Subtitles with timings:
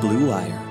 [0.00, 0.62] Blue Wire.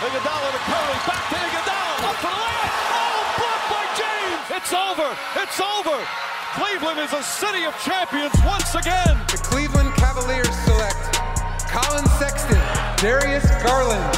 [0.00, 2.72] Iguodala to Curry, back to Iguodala, up for the layup.
[2.90, 4.44] Oh, blocked by James.
[4.58, 5.08] It's over.
[5.38, 5.98] It's over.
[6.58, 9.14] Cleveland is a city of champions once again.
[9.30, 10.98] The Cleveland Cavaliers select
[11.68, 12.58] Collin Sexton,
[12.98, 14.16] Darius Garland.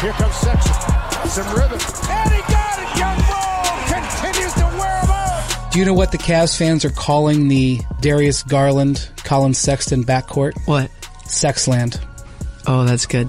[0.00, 1.28] Here comes Sexton.
[1.28, 1.80] Some rhythm.
[2.10, 2.98] And he got it.
[3.00, 5.72] Young Bull continues to wear him out.
[5.72, 10.52] Do you know what the Cavs fans are calling the Darius Garland, Collin Sexton backcourt?
[10.66, 10.90] What?
[11.24, 11.98] Sexland.
[12.66, 13.28] Oh, that's good.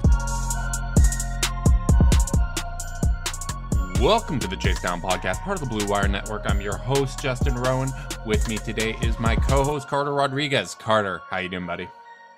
[4.00, 6.44] Welcome to the Chase Down Podcast, part of the Blue Wire Network.
[6.46, 7.90] I'm your host, Justin Rowan.
[8.26, 10.74] With me today is my co-host, Carter Rodriguez.
[10.76, 11.90] Carter, how you doing, buddy?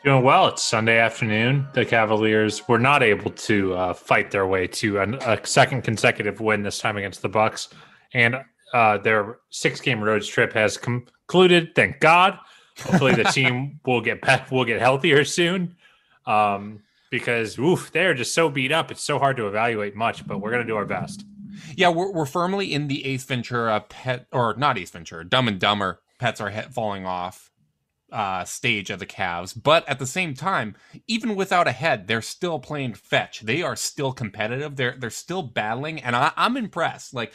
[0.03, 0.47] Doing well.
[0.47, 1.67] It's Sunday afternoon.
[1.73, 6.39] The Cavaliers were not able to uh, fight their way to an, a second consecutive
[6.39, 7.69] win this time against the Bucks,
[8.13, 8.37] and
[8.73, 11.75] uh, their six-game road trip has concluded.
[11.75, 12.39] Thank God.
[12.79, 15.75] Hopefully, the team will get back, will get healthier soon.
[16.25, 18.91] Um, because oof, they're just so beat up.
[18.91, 21.25] It's so hard to evaluate much, but we're gonna do our best.
[21.75, 25.59] Yeah, we're, we're firmly in the Ace Ventura pet, or not Ace Ventura, Dumb and
[25.59, 27.51] Dumber pets are falling off
[28.11, 29.59] uh, stage of the Cavs.
[29.61, 30.75] But at the same time,
[31.07, 33.41] even without a head, they're still playing fetch.
[33.41, 34.75] They are still competitive.
[34.75, 37.13] They're they're still battling, and I, I'm impressed.
[37.13, 37.33] Like.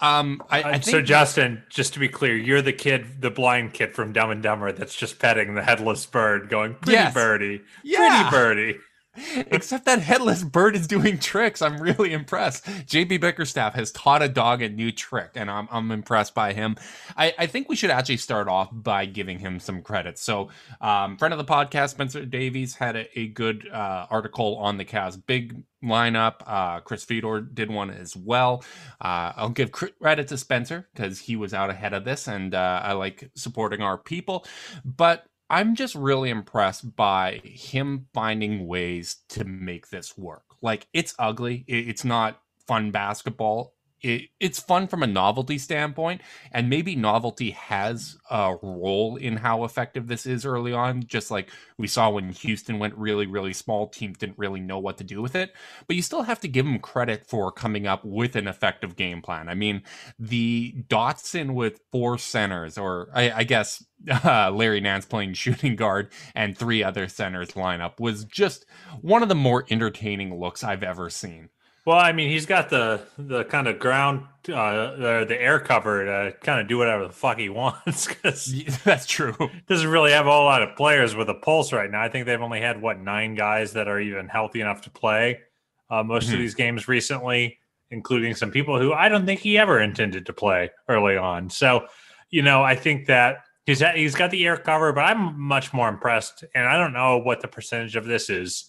[0.00, 3.74] Um, I, I think so Justin, just to be clear, you're the kid, the blind
[3.74, 7.12] kid from Dumb and Dumber that's just petting the headless bird, going pretty Yes.
[7.12, 8.28] birdie, Yeah.
[8.28, 8.78] pretty birdie.
[9.36, 11.62] Except that headless bird is doing tricks.
[11.62, 12.64] I'm really impressed.
[12.64, 16.76] JB Bickerstaff has taught a dog a new trick, and I'm, I'm impressed by him.
[17.16, 20.18] I, I think we should actually start off by giving him some credit.
[20.18, 20.48] So,
[20.80, 24.84] um, friend of the podcast, Spencer Davies, had a, a good uh, article on the
[24.84, 26.36] Cavs big lineup.
[26.46, 28.64] Uh, Chris Fedor did one as well.
[29.00, 32.80] Uh, I'll give credit to Spencer because he was out ahead of this, and uh,
[32.82, 34.46] I like supporting our people.
[34.84, 40.44] But I'm just really impressed by him finding ways to make this work.
[40.60, 41.64] Like it's ugly.
[41.66, 43.74] It's not fun basketball.
[44.00, 46.20] It, it's fun from a novelty standpoint,
[46.52, 51.04] and maybe novelty has a role in how effective this is early on.
[51.06, 54.98] Just like we saw when Houston went really, really small, teams didn't really know what
[54.98, 55.52] to do with it.
[55.86, 59.22] But you still have to give them credit for coming up with an effective game
[59.22, 59.48] plan.
[59.48, 59.82] I mean,
[60.18, 63.84] the Dotson with four centers, or I, I guess
[64.24, 68.66] uh, Larry Nance playing shooting guard and three other centers lineup was just
[69.00, 71.50] one of the more entertaining looks I've ever seen.
[71.88, 76.04] Well, I mean, he's got the the kind of ground, uh, the, the air cover
[76.04, 78.52] to kind of do whatever the fuck he wants because
[78.84, 79.34] That's true.
[79.68, 82.02] doesn't really have a whole lot of players with a pulse right now.
[82.02, 85.40] I think they've only had what nine guys that are even healthy enough to play
[85.88, 86.34] uh, most Mhm.
[86.34, 87.58] of these games recently,
[87.90, 91.48] including some people who I don't think he ever intended to play early on.
[91.48, 91.86] So,
[92.28, 95.88] you know, I think that he's he's got the air cover, but I'm much more
[95.88, 98.67] impressed, and I don't know what the percentage of this is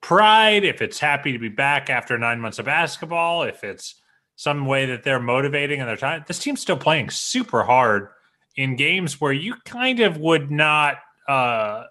[0.00, 3.96] pride, if it's happy to be back after nine months of basketball, if it's
[4.36, 6.24] some way that they're motivating and they're trying.
[6.26, 8.08] This team's still playing super hard
[8.56, 10.96] in games where you kind of would not
[11.28, 11.84] uh,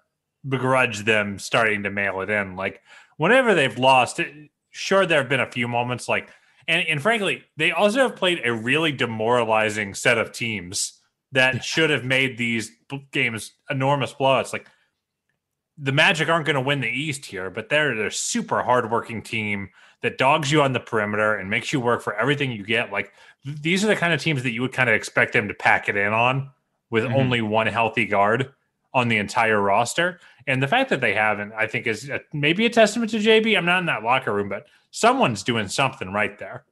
[0.48, 2.56] begrudge them starting to mail it in.
[2.56, 2.80] Like
[3.18, 6.28] whenever they've lost, it, sure there have been a few moments like,
[6.66, 11.00] and, and frankly, they also have played a really demoralizing set of teams
[11.32, 12.72] that should have made these
[13.12, 14.52] games enormous blowouts.
[14.52, 14.66] Like
[15.82, 19.22] the Magic aren't going to win the East here, but they're they're a super hardworking
[19.22, 19.70] team
[20.02, 22.90] that dogs you on the perimeter and makes you work for everything you get.
[22.92, 23.12] Like
[23.44, 25.88] these are the kind of teams that you would kind of expect them to pack
[25.88, 26.50] it in on
[26.90, 27.14] with Mhm.
[27.14, 28.52] only one healthy guard.
[28.92, 30.18] on the entire roster.
[30.48, 33.56] And the fact that they haven't, I think, is a, maybe a testament to JB.
[33.56, 36.64] I'm not in that locker room, but someone's doing something right there.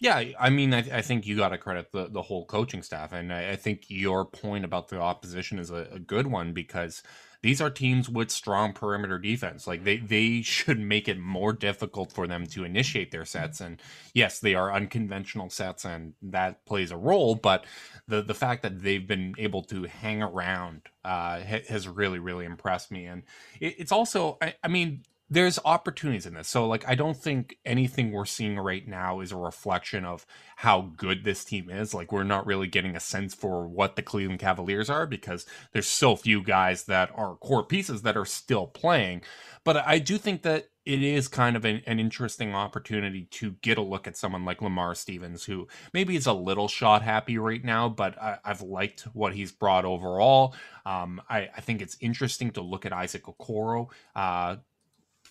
[0.00, 3.12] Yeah, I mean, I, I think you got to credit the, the whole coaching staff,
[3.12, 7.04] and I, I think your point about the opposition is a, a good one because
[7.42, 9.66] these are teams with strong perimeter defense.
[9.66, 13.60] Like they they should make it more difficult for them to initiate their sets.
[13.60, 13.80] And
[14.12, 17.34] yes, they are unconventional sets, and that plays a role.
[17.34, 17.64] But
[18.06, 22.90] the the fact that they've been able to hang around uh, has really really impressed
[22.90, 23.06] me.
[23.06, 23.22] And
[23.60, 26.48] it, it's also, I, I mean, there's opportunities in this.
[26.48, 30.92] So like I don't think anything we're seeing right now is a reflection of how
[30.96, 31.94] good this team is.
[31.94, 35.86] Like we're not really getting a sense for what the Cleveland Cavaliers are because there's
[35.86, 39.22] so few guys that are core pieces that are still playing.
[39.64, 43.78] But I do think that it is kind of an, an interesting opportunity to get
[43.78, 47.62] a look at someone like Lamar Stevens, who maybe is a little shot happy right
[47.62, 50.54] now, but I, have liked what he's brought overall.
[50.86, 53.90] Um, I, I, think it's interesting to look at Isaac Okoro.
[54.16, 54.56] Uh,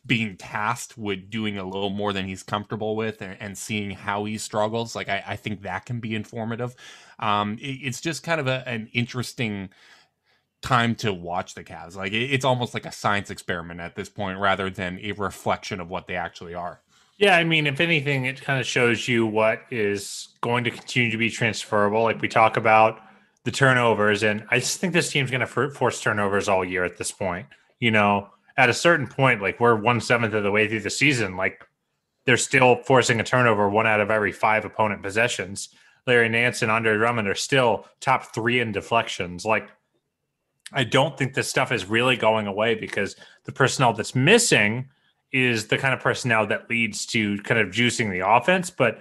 [0.06, 4.25] being tasked with doing a little more than he's comfortable with and, and seeing how
[4.25, 6.75] he struggles like I, I, think that can be informative.
[7.19, 9.69] Um it, it's just kind of a, an interesting
[10.62, 11.96] time to watch the Cavs.
[11.96, 15.80] Like it, it's almost like a science experiment at this point rather than a reflection
[15.80, 16.81] of what they actually are.
[17.18, 21.12] Yeah i mean if anything it kind of shows you what is going to continue
[21.12, 22.04] to be transferable.
[22.04, 23.01] Like we talk about
[23.46, 26.98] the turnovers and i just think this team's going to force turnovers all year at
[26.98, 27.48] this point
[27.80, 30.89] you know at a certain point, like we're one seventh of the way through the
[30.89, 31.65] season, like
[32.25, 35.69] they're still forcing a turnover one out of every five opponent possessions.
[36.06, 39.45] Larry Nance and Andre Drummond are still top three in deflections.
[39.45, 39.69] Like,
[40.73, 43.15] I don't think this stuff is really going away because
[43.45, 44.89] the personnel that's missing
[45.31, 48.69] is the kind of personnel that leads to kind of juicing the offense.
[48.69, 49.00] But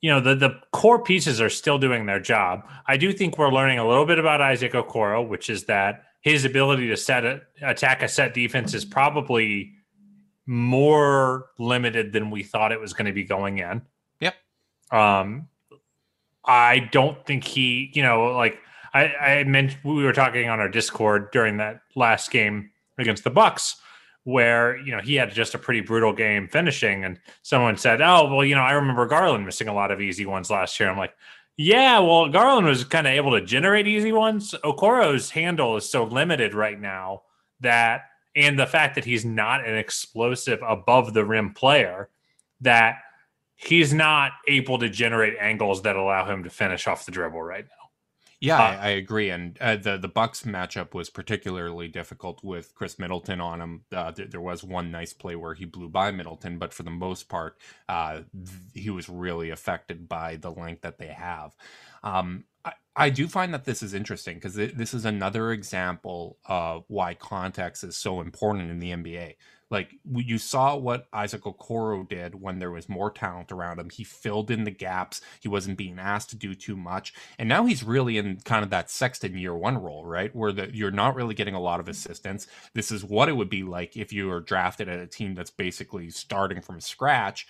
[0.00, 2.66] you know, the the core pieces are still doing their job.
[2.86, 6.44] I do think we're learning a little bit about Isaac Okoro, which is that his
[6.44, 9.72] ability to set a, attack a set defense is probably
[10.46, 13.82] more limited than we thought it was going to be going in.
[14.20, 14.34] Yep.
[14.92, 15.48] Um,
[16.44, 18.58] I don't think he, you know, like
[18.94, 23.30] I, I mentioned, we were talking on our Discord during that last game against the
[23.30, 23.76] Bucks,
[24.24, 28.32] where you know he had just a pretty brutal game finishing, and someone said, "Oh,
[28.32, 30.96] well, you know, I remember Garland missing a lot of easy ones last year." I'm
[30.96, 31.14] like,
[31.56, 34.54] yeah, well, Garland was kind of able to generate easy ones.
[34.62, 37.22] Okoro's handle is so limited right now
[37.60, 38.02] that,
[38.34, 42.10] and the fact that he's not an explosive above the rim player,
[42.60, 42.96] that
[43.54, 47.64] he's not able to generate angles that allow him to finish off the dribble right
[47.64, 47.85] now.
[48.46, 49.30] Yeah, uh, I, I, agree.
[49.30, 53.82] And uh, the the Bucks matchup was particularly difficult with Khris Middleton on him.
[53.92, 56.90] Uh, th- there was one nice play where he blew by Middleton, but for the
[56.90, 57.58] most part,
[57.88, 61.56] uh, th- he was really affected by the length that they have.
[62.02, 66.38] Um, I, I do find that this is interesting because th- this is another example
[66.44, 69.34] of why context is so important in the NBA.
[69.70, 73.90] Like you saw what Isaac Okoro did when there was more talent around him.
[73.90, 75.20] He filled in the gaps.
[75.40, 78.70] He wasn't being asked to do too much, and now he's really in kind of
[78.70, 80.34] that Sexton year one role, right?
[80.34, 82.46] Where the, you're not really getting a lot of assistance.
[82.74, 85.50] This is what it would be like if you were drafted at a team that's
[85.50, 87.48] basically starting from scratch,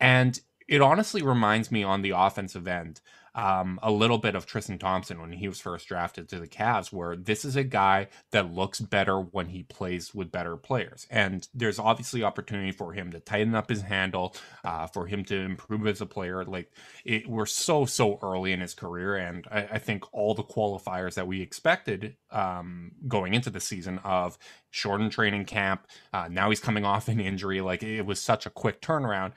[0.00, 3.00] and it honestly reminds me on the offensive end
[3.38, 6.92] um, a little bit of Tristan Thompson when he was first drafted to the Cavs,
[6.92, 11.06] where this is a guy that looks better when he plays with better players.
[11.08, 15.36] And there's obviously opportunity for him to tighten up his handle, uh, for him to
[15.36, 16.44] improve as a player.
[16.44, 16.72] Like
[17.04, 19.14] it, we're so, so early in his career.
[19.14, 24.00] And I, I think all the qualifiers that we expected um, going into the season
[24.02, 24.36] of
[24.70, 27.60] shortened training camp, uh, now he's coming off an injury.
[27.60, 29.30] Like it was such a quick turnaround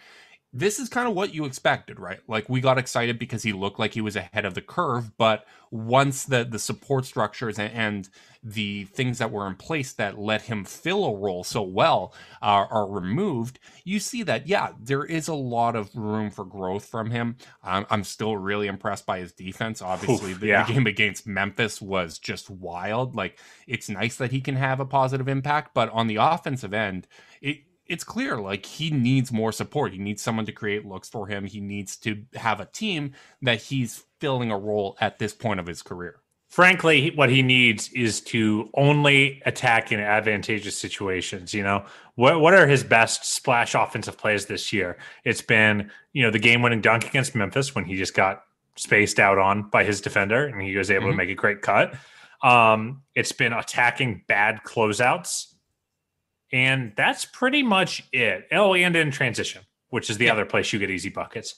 [0.53, 2.19] this is kind of what you expected, right?
[2.27, 5.45] Like we got excited because he looked like he was ahead of the curve, but
[5.69, 8.09] once the the support structures and, and
[8.43, 12.67] the things that were in place that let him fill a role so well are,
[12.67, 17.11] are removed, you see that yeah, there is a lot of room for growth from
[17.11, 17.37] him.
[17.63, 19.81] I'm, I'm still really impressed by his defense.
[19.81, 20.65] Obviously, Oof, the, yeah.
[20.65, 23.15] the game against Memphis was just wild.
[23.15, 27.07] Like it's nice that he can have a positive impact, but on the offensive end,
[27.41, 27.59] it
[27.91, 29.91] it's clear like he needs more support.
[29.91, 31.43] He needs someone to create looks for him.
[31.43, 35.67] He needs to have a team that he's filling a role at this point of
[35.67, 36.21] his career.
[36.47, 41.53] Frankly, what he needs is to only attack in advantageous situations.
[41.53, 44.97] You know, what what are his best splash offensive plays this year?
[45.25, 48.43] It's been, you know, the game winning dunk against Memphis when he just got
[48.77, 51.11] spaced out on by his defender and he was able mm-hmm.
[51.11, 51.93] to make a great cut.
[52.41, 55.50] Um, it's been attacking bad closeouts
[56.51, 58.47] and that's pretty much it.
[58.51, 60.33] Oh, and in transition, which is the yeah.
[60.33, 61.55] other place you get easy buckets.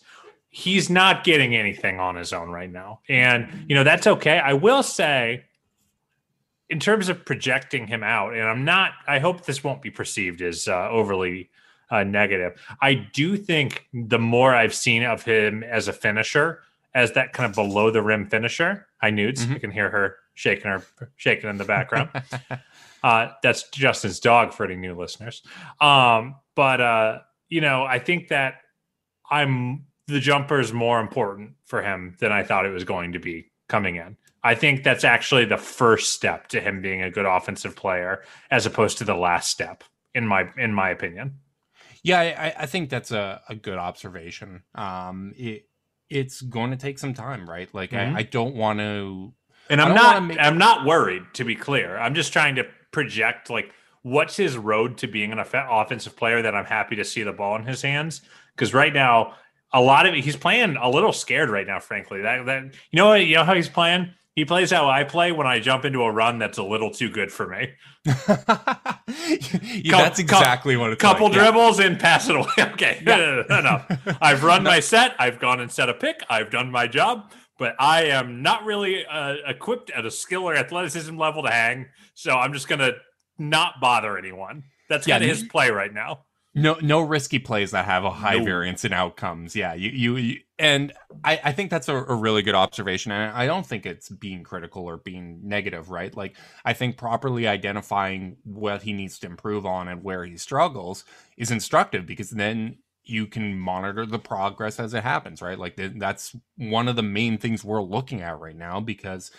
[0.49, 2.99] He's not getting anything on his own right now.
[3.09, 4.37] And, you know, that's okay.
[4.37, 5.45] I will say
[6.69, 10.41] in terms of projecting him out, and I'm not, I hope this won't be perceived
[10.41, 11.49] as uh, overly
[11.89, 12.59] uh, negative.
[12.81, 16.61] I do think the more I've seen of him as a finisher,
[16.95, 19.53] as that kind of below the rim finisher, I nudes, mm-hmm.
[19.53, 20.83] you can hear her shaking her
[21.15, 22.09] shaking in the background.
[23.03, 25.43] uh, that's Justin's dog for any new listeners.
[25.81, 27.19] Um, but uh,
[27.49, 28.55] you know, I think that
[29.29, 33.19] I'm the jumper is more important for him than I thought it was going to
[33.19, 34.17] be coming in.
[34.43, 38.65] I think that's actually the first step to him being a good offensive player, as
[38.65, 39.83] opposed to the last step,
[40.13, 41.39] in my in my opinion.
[42.03, 44.63] Yeah, I, I think that's a, a good observation.
[44.75, 45.67] Um, it,
[46.09, 47.73] it's going to take some time, right?
[47.73, 48.15] Like mm-hmm.
[48.15, 49.33] I, I, don't want to,
[49.69, 50.37] and I'm not make...
[50.37, 51.23] I'm not worried.
[51.35, 53.73] To be clear, I'm just trying to project like
[54.03, 57.55] what's his road to being an offensive player that I'm happy to see the ball
[57.57, 58.21] in his hands
[58.55, 59.35] because right now
[59.73, 61.79] a lot of it, he's playing a little scared right now.
[61.79, 64.13] Frankly, that that you know what you know how he's playing.
[64.35, 67.09] He plays how I play when I jump into a run that's a little too
[67.09, 67.73] good for me.
[68.05, 71.33] yeah, that's exactly what it's a couple like.
[71.33, 71.85] dribbles yeah.
[71.85, 72.47] and pass it away.
[72.59, 73.43] okay, yeah.
[73.49, 75.15] no, no, no, I've run my set.
[75.19, 76.23] I've gone and set a pick.
[76.31, 80.55] I've done my job, but I am not really uh, equipped at a skill or
[80.55, 81.87] athleticism level to hang.
[82.13, 82.93] So I'm just gonna
[83.37, 84.63] not bother anyone.
[84.89, 88.37] That's kind of his play right now no no risky plays that have a high
[88.37, 88.43] no.
[88.43, 90.93] variance in outcomes yeah you you, you and
[91.23, 94.43] I, I think that's a, a, really good observation and i don't think it's being
[94.43, 99.65] critical or being negative right like i think properly identifying what he needs to improve
[99.65, 101.05] on and where he struggles
[101.37, 106.35] is instructive because then you can monitor the progress as it happens right like that's
[106.57, 109.31] one of the main things we're looking at right now because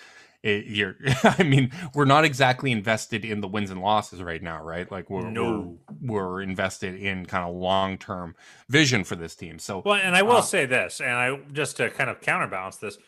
[0.43, 4.63] it, you're i mean we're not exactly invested in the wins and losses right now
[4.63, 5.79] right like we're no.
[6.03, 8.35] we're, we're invested in kind of long-term
[8.69, 11.79] vision for this team so well and i will uh, say this and i just
[11.79, 12.99] to kind of counterbalance this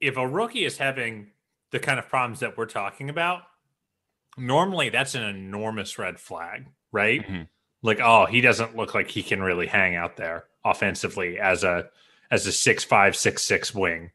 [0.00, 1.28] if a rookie is having
[1.72, 3.42] the kind of problems that we're talking about
[4.36, 7.42] normally that's an enormous red flag right mm-hmm.
[7.86, 11.88] Like oh he doesn't look like he can really hang out there offensively as a
[12.30, 14.10] as a six five six six wing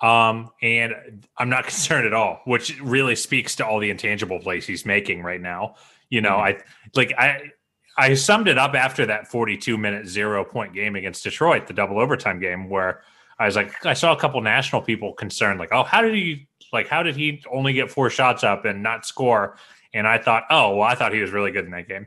[0.00, 0.94] um, and
[1.36, 5.22] I'm not concerned at all, which really speaks to all the intangible plays he's making
[5.22, 5.76] right now.
[6.08, 6.58] You know, mm-hmm.
[6.58, 6.62] I
[6.94, 7.50] like I
[7.96, 12.00] I summed it up after that 42 minute zero point game against Detroit, the double
[12.00, 13.02] overtime game, where
[13.38, 16.48] I was like, I saw a couple national people concerned, like, oh, how did he
[16.72, 19.56] like how did he only get four shots up and not score?
[19.92, 22.06] And I thought, oh, well, I thought he was really good in that game.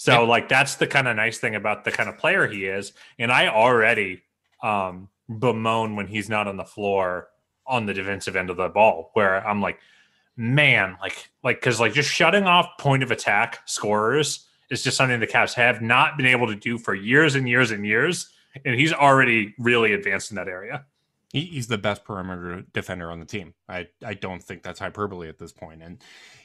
[0.00, 0.18] So, yeah.
[0.20, 2.94] like, that's the kind of nice thing about the kind of player he is.
[3.18, 4.22] And I already
[4.62, 7.28] um bemoan when he's not on the floor
[7.66, 9.78] on the defensive end of the ball, where I'm like,
[10.38, 15.20] man, like, like, because like just shutting off point of attack scorers is just something
[15.20, 18.30] the Cavs have not been able to do for years and years and years.
[18.64, 20.86] And he's already really advanced in that area
[21.32, 23.54] he's the best perimeter defender on the team.
[23.68, 25.82] I, I don't think that's hyperbole at this point.
[25.82, 26.02] And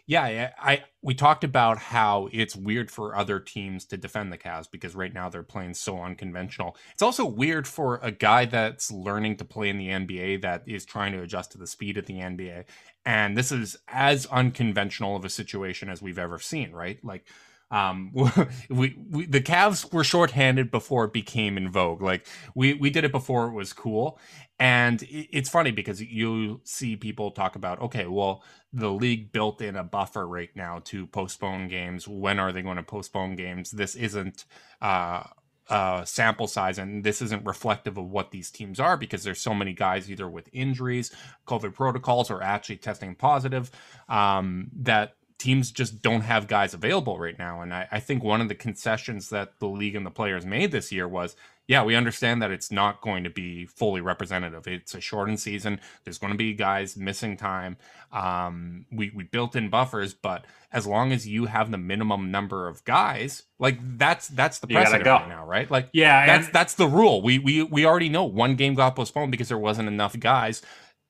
[0.07, 4.37] yeah, I, I we talked about how it's weird for other teams to defend the
[4.37, 6.77] Cavs because right now they're playing so unconventional.
[6.93, 10.85] It's also weird for a guy that's learning to play in the NBA that is
[10.85, 12.65] trying to adjust to the speed of the NBA.
[13.05, 17.03] And this is as unconventional of a situation as we've ever seen, right?
[17.03, 17.25] Like
[17.71, 18.11] um
[18.69, 22.01] we, we the Cavs were shorthanded before it became in vogue.
[22.01, 24.19] Like we we did it before it was cool.
[24.57, 29.75] And it's funny because you see people talk about okay well the league built in
[29.75, 32.07] a buffer right now to postpone games.
[32.07, 33.71] When are they going to postpone games?
[33.71, 34.45] This isn't
[34.81, 35.23] uh
[35.69, 39.53] uh, sample size, and this isn't reflective of what these teams are because there's so
[39.53, 41.11] many guys either with injuries,
[41.47, 43.71] COVID protocols, or actually testing positive
[44.07, 47.61] um, that teams just don't have guys available right now.
[47.61, 50.71] And I, I, think one of the concessions that the league and the players made
[50.71, 51.35] this year was,
[51.67, 54.67] yeah, we understand that it's not going to be fully representative.
[54.67, 55.81] It's a shortened season.
[56.03, 57.77] There's going to be guys missing time.
[58.11, 62.67] Um, we we built in buffers, but as long as you have the minimum number
[62.67, 65.69] of guys, like that's that's the precedent right now, right?
[65.69, 67.23] Like yeah, that's that's the rule.
[67.23, 70.61] We we we already know one game got postponed because there wasn't enough guys.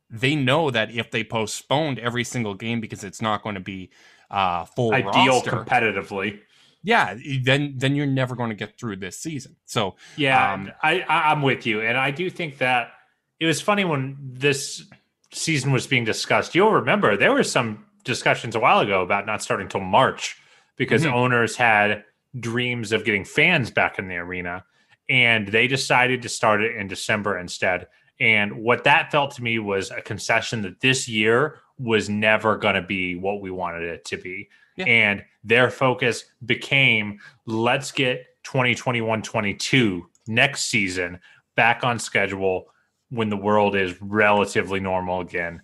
[0.09, 3.89] They know that if they postponed every single game because it's not going to be
[4.31, 6.39] uh, full ideal roster, competitively.
[6.83, 9.55] Yeah, then then you're never going to get through this season.
[9.65, 12.91] So yeah, um, I I'm with you, and I do think that
[13.39, 14.83] it was funny when this
[15.31, 16.55] season was being discussed.
[16.55, 20.37] You'll remember there were some discussions a while ago about not starting till March
[20.77, 21.15] because mm-hmm.
[21.15, 22.03] owners had
[22.39, 24.63] dreams of getting fans back in the arena,
[25.09, 27.87] and they decided to start it in December instead.
[28.19, 32.75] And what that felt to me was a concession that this year was never going
[32.75, 34.49] to be what we wanted it to be.
[34.77, 34.85] Yeah.
[34.85, 41.19] And their focus became let's get 2021 22 next season
[41.55, 42.65] back on schedule
[43.09, 45.61] when the world is relatively normal again.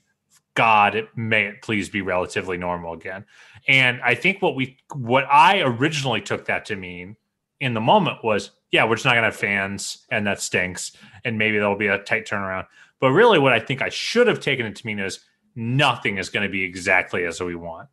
[0.53, 3.25] God, it, may it please be relatively normal again.
[3.67, 7.15] And I think what we, what I originally took that to mean
[7.59, 10.93] in the moment was, yeah, we're just not going to have fans, and that stinks,
[11.23, 12.65] and maybe there'll be a tight turnaround.
[12.99, 15.19] But really, what I think I should have taken it to mean is
[15.55, 17.89] nothing is going to be exactly as we want.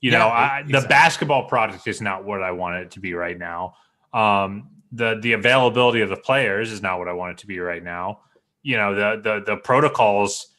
[0.00, 0.80] You yeah, know, I, exactly.
[0.80, 3.74] the basketball product is not what I want it to be right now.
[4.12, 7.58] Um, the the availability of the players is not what I want it to be
[7.58, 8.20] right now.
[8.62, 10.54] You know, the the the protocols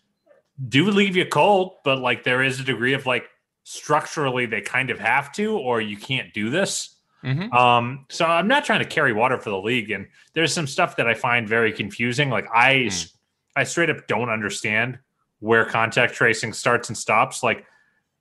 [0.68, 3.26] do leave you cold, but like there is a degree of like
[3.64, 6.96] structurally they kind of have to, or you can't do this.
[7.24, 7.54] Mm-hmm.
[7.54, 10.96] Um, so I'm not trying to carry water for the league, and there's some stuff
[10.98, 12.30] that I find very confusing.
[12.30, 13.14] Like I, mm.
[13.56, 15.00] I straight up don't understand
[15.40, 17.44] where contact tracing starts and stops.
[17.44, 17.66] Like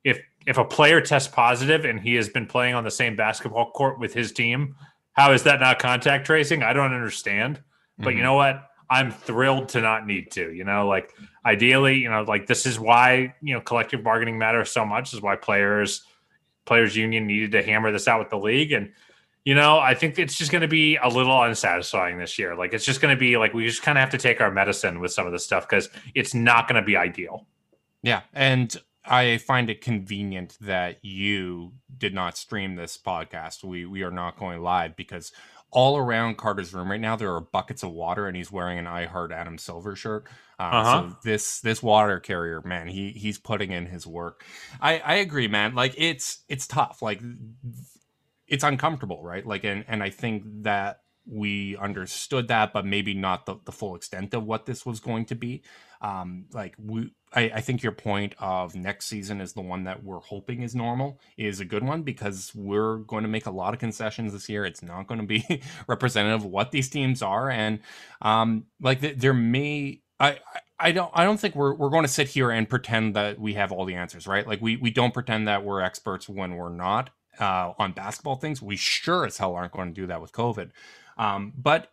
[0.03, 3.71] if if a player tests positive and he has been playing on the same basketball
[3.71, 4.75] court with his team,
[5.13, 6.63] how is that not contact tracing?
[6.63, 7.61] I don't understand.
[7.97, 8.17] But mm-hmm.
[8.17, 8.63] you know what?
[8.89, 10.51] I'm thrilled to not need to.
[10.51, 11.13] You know, like
[11.45, 15.11] ideally, you know, like this is why you know collective bargaining matters so much.
[15.11, 16.03] This is why players
[16.65, 18.91] players union needed to hammer this out with the league and
[19.45, 22.55] you know, I think it's just going to be a little unsatisfying this year.
[22.55, 24.51] Like it's just going to be like we just kind of have to take our
[24.51, 27.45] medicine with some of this stuff because it's not going to be ideal.
[28.01, 33.63] Yeah, and I find it convenient that you did not stream this podcast.
[33.63, 35.31] We we are not going live because
[35.71, 38.87] all around Carter's room right now there are buckets of water and he's wearing an
[38.87, 40.25] I Heart Adam Silver shirt.
[40.59, 41.09] Uh, uh-huh.
[41.09, 44.45] So this this water carrier man, he he's putting in his work.
[44.81, 45.75] I I agree, man.
[45.75, 47.01] Like it's it's tough.
[47.01, 47.21] Like
[48.49, 49.45] it's uncomfortable, right?
[49.45, 53.95] Like, and and I think that we understood that, but maybe not the, the full
[53.95, 55.61] extent of what this was going to be.
[56.01, 60.03] Um, like we, I, I think your point of next season is the one that
[60.03, 63.73] we're hoping is normal is a good one because we're going to make a lot
[63.73, 64.65] of concessions this year.
[64.65, 67.79] It's not going to be representative of what these teams are, and
[68.21, 70.39] um, like th- there may I.
[70.81, 73.55] I don't I don't think we're we're going to sit here and pretend that we
[73.55, 74.47] have all the answers, right?
[74.47, 77.09] Like we we don't pretend that we're experts when we're not
[77.39, 78.61] uh, on basketball things.
[78.61, 80.71] We sure as hell aren't going to do that with COVID.
[81.17, 81.91] Um, but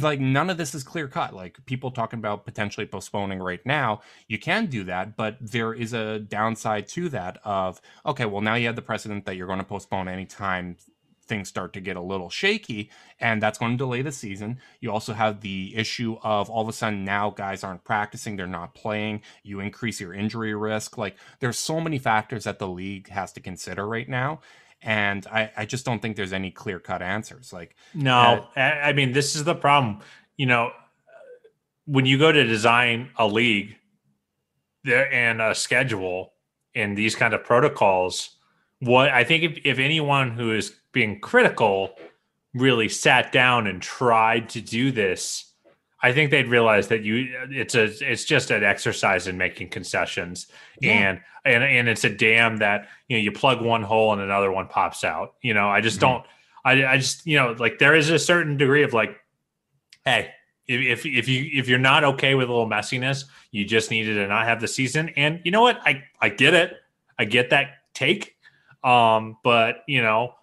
[0.00, 1.34] like none of this is clear cut.
[1.34, 5.92] Like people talking about potentially postponing right now, you can do that, but there is
[5.92, 9.58] a downside to that of okay, well now you have the precedent that you're going
[9.58, 10.76] to postpone anytime
[11.24, 14.58] things start to get a little shaky, and that's going to delay the season.
[14.80, 18.46] You also have the issue of all of a sudden now guys aren't practicing, they're
[18.46, 19.22] not playing.
[19.42, 20.98] You increase your injury risk.
[20.98, 24.40] Like there's so many factors that the league has to consider right now
[24.82, 27.52] and I, I just don't think there's any clear cut answers.
[27.52, 30.00] Like, no, uh, I mean, this is the problem.
[30.36, 30.72] You know,
[31.86, 33.76] when you go to design a league
[34.84, 36.32] there and a schedule
[36.74, 38.36] and these kind of protocols,
[38.80, 41.94] what I think if, if anyone who is being critical
[42.54, 45.51] really sat down and tried to do this,
[46.02, 50.48] I think they'd realize that you it's a it's just an exercise in making concessions
[50.80, 50.92] yeah.
[50.92, 54.50] and and and it's a dam that you know you plug one hole and another
[54.50, 55.34] one pops out.
[55.42, 56.14] You know, I just mm-hmm.
[56.14, 56.26] don't
[56.64, 59.16] I I just you know like there is a certain degree of like
[60.04, 60.30] hey,
[60.66, 64.14] if, if if you if you're not okay with a little messiness, you just needed
[64.14, 65.10] to not have the season.
[65.10, 65.80] And you know what?
[65.84, 66.74] I I get it.
[67.18, 68.36] I get that take.
[68.82, 70.34] Um, but you know,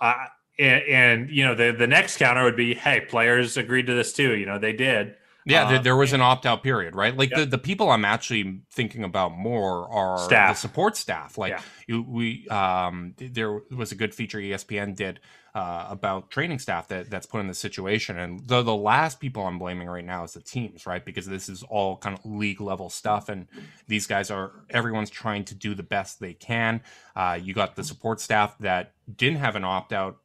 [0.00, 3.94] I and, and, you know the the next counter would be hey players agreed to
[3.94, 7.30] this too you know they did yeah there, there was an opt-out period right like
[7.30, 7.40] yep.
[7.40, 10.54] the, the people i'm actually thinking about more are staff.
[10.54, 11.60] the support staff like yeah.
[11.86, 15.20] you, we um there was a good feature espn did
[15.54, 19.44] uh, about training staff that that's put in this situation and the the last people
[19.44, 22.60] i'm blaming right now is the teams right because this is all kind of league
[22.60, 23.46] level stuff and
[23.88, 26.80] these guys are everyone's trying to do the best they can
[27.16, 30.18] uh, you got the support staff that didn't have an opt-out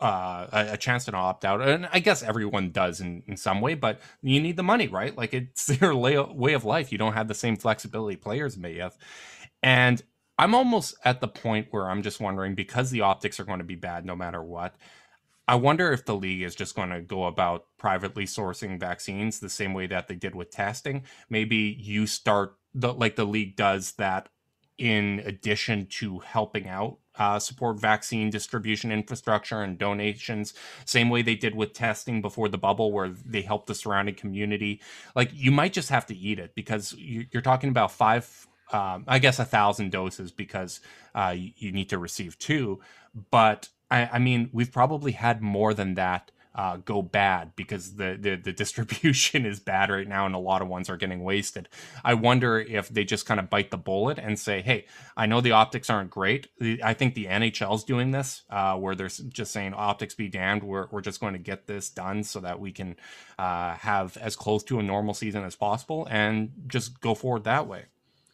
[0.00, 3.74] uh, a, chance to opt out, and I guess everyone does in, in some way.
[3.74, 5.16] But you need the money, right?
[5.16, 6.90] Like it's their lay, way of life.
[6.90, 8.96] You don't have the same flexibility players may have,
[9.62, 10.02] and
[10.38, 13.64] I'm almost at the point where I'm just wondering because the optics are going to
[13.64, 14.74] be bad no matter what.
[15.46, 19.50] I wonder if the league is just going to go about privately sourcing vaccines the
[19.50, 21.02] same way that they did with testing.
[21.28, 24.28] Maybe you start the like the league does that
[24.78, 31.34] in addition to helping out uh, support vaccine distribution infrastructure and donations, same way they
[31.34, 34.80] did with testing before the bubble, where they helped the surrounding community.
[35.14, 39.18] Like you might just have to eat it because you're talking about five, um, I
[39.18, 40.80] guess, a thousand doses because
[41.14, 42.80] uh, you need to receive two.
[43.30, 48.16] But I, I mean, we've probably had more than that uh, go bad because the,
[48.20, 51.68] the, the distribution is bad right now and a lot of ones are getting wasted.
[52.04, 54.86] I wonder if they just kind of bite the bullet and say, "Hey,
[55.16, 56.48] I know the optics aren't great.
[56.82, 60.62] I think the NHL's doing this, uh, where they're just saying optics be damned.
[60.62, 62.96] We're we're just going to get this done so that we can
[63.38, 67.66] uh, have as close to a normal season as possible and just go forward that
[67.66, 67.84] way."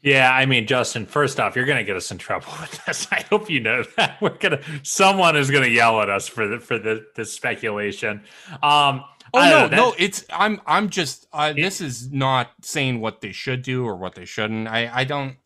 [0.06, 1.04] Yeah, I mean, Justin.
[1.04, 3.08] First off, you're going to get us in trouble with this.
[3.10, 4.60] I hope you know that we're gonna.
[4.84, 8.22] Someone is going to yell at us for the for the this speculation.
[8.62, 13.20] Um, Oh no, know, no, it's I'm I'm just uh, this is not saying what
[13.20, 14.68] they should do or what they shouldn't.
[14.68, 15.36] I I don't.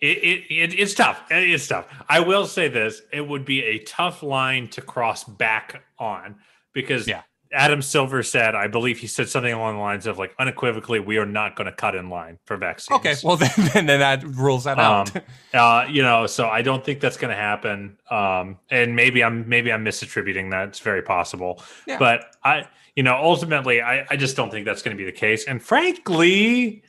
[0.00, 1.22] It, it, it it's tough.
[1.30, 1.86] It's tough.
[2.08, 6.34] I will say this: it would be a tough line to cross back on
[6.74, 7.22] because Yeah.
[7.52, 11.16] Adam Silver said, I believe he said something along the lines of like unequivocally, we
[11.18, 12.98] are not going to cut in line for vaccines.
[12.98, 15.14] Okay, well then then, then that rules that out.
[15.16, 15.22] Um,
[15.54, 17.96] uh, you know, so I don't think that's going to happen.
[18.10, 20.68] Um, and maybe I'm maybe I'm misattributing that.
[20.68, 21.62] It's very possible.
[21.86, 21.98] Yeah.
[21.98, 25.16] But I, you know, ultimately, I, I just don't think that's going to be the
[25.16, 25.46] case.
[25.46, 26.82] And frankly,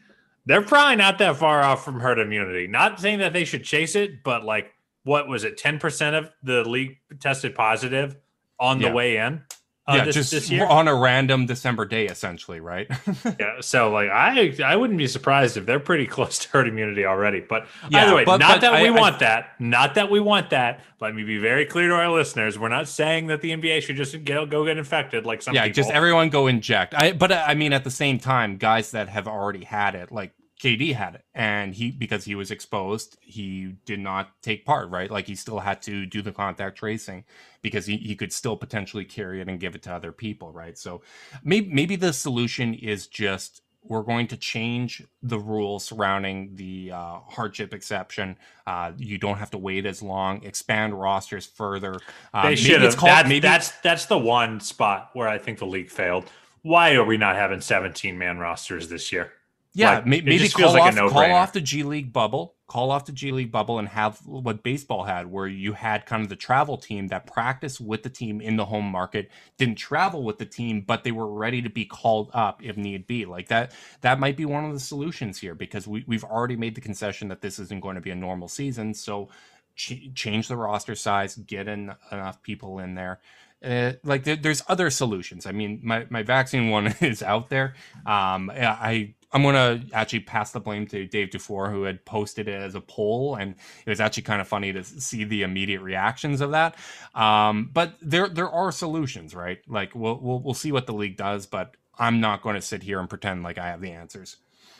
[0.45, 2.67] they're probably not that far off from herd immunity.
[2.67, 5.57] Not saying that they should chase it, but like, what was it?
[5.57, 8.17] Ten percent of the league tested positive
[8.59, 8.93] on the Yeah.
[8.93, 9.43] way in.
[9.89, 10.65] Uh, yeah, this, just this year.
[10.67, 12.87] on a random December day, essentially, right?
[13.39, 17.05] Yeah, so like I I wouldn't be surprised if they're pretty close to herd immunity
[17.05, 17.39] already.
[17.39, 19.59] But Yeah, either way, but- not but that I- we I- want that.
[19.59, 20.81] Not that we want that.
[21.01, 22.59] Let me be very clear to our listeners.
[22.59, 25.63] We're not saying that the NBA should just get, go get infected like some yeah,
[25.63, 25.75] people.
[25.75, 26.93] just everyone go inject.
[26.95, 30.33] I but I mean at the same time, guys that have already had it, like
[30.61, 34.89] KD had it, and he because he was exposed, he did not take part.
[34.89, 37.23] Right, like he still had to do the contact tracing
[37.61, 40.51] because he, he could still potentially carry it and give it to other people.
[40.51, 41.01] Right, so
[41.43, 47.19] maybe maybe the solution is just we're going to change the rules surrounding the uh,
[47.29, 48.35] hardship exception.
[48.67, 50.43] Uh, you don't have to wait as long.
[50.43, 51.95] Expand rosters further.
[52.33, 52.97] Uh, they should have.
[52.97, 56.25] called- maybe- That's that's the one spot where I think the league failed.
[56.61, 59.31] Why are we not having 17 man rosters this year?
[59.73, 62.91] Yeah, Like, maybe call feels like a off, call off the G League bubble, call
[62.91, 66.29] off the G League bubble, and have what baseball had, where you had kind of
[66.29, 70.39] the travel team that practiced with the team in the home market, didn't travel with
[70.39, 73.25] the team, but they were ready to be called up if need be.
[73.25, 76.75] Like that, that might be one of the solutions here because we, we've already made
[76.75, 78.93] the concession that this isn't going to be a normal season.
[78.95, 79.29] So
[79.77, 83.21] ch- change the roster size, get in enough people in there.
[83.63, 85.45] Uh, like there, there's other solutions.
[85.45, 87.75] I mean, my, my vaccine one is out there.
[88.05, 92.59] Um, I I'm gonna actually pass the blame to Dave Dufour, who had posted it
[92.61, 96.41] as a poll, and it was actually kind of funny to see the immediate reactions
[96.41, 96.75] of that.
[97.13, 99.59] Um, but there there are solutions, right?
[99.67, 102.81] Like we'll we'll we'll see what the league does, but I'm not going to sit
[102.81, 104.37] here and pretend like I have the answers.